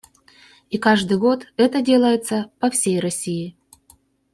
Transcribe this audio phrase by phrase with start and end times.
[0.71, 3.55] И каждый год это делается по всей России.